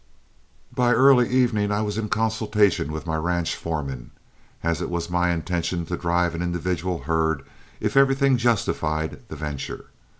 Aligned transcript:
By 0.73 0.93
early 0.95 1.29
evening 1.29 1.71
I 1.71 1.83
was 1.83 1.95
in 1.95 2.09
consultation 2.09 2.91
with 2.91 3.05
my 3.05 3.17
ranch 3.17 3.55
foreman, 3.55 4.09
as 4.63 4.81
it 4.81 4.89
was 4.89 5.11
my 5.11 5.29
intention 5.29 5.85
to 5.85 5.95
drive 5.95 6.33
an 6.33 6.41
individual 6.41 7.03
herd 7.03 7.43
if 7.79 7.95
everything 7.95 8.37
justified 8.37 9.19
the 9.27 9.35
venture. 9.35 9.89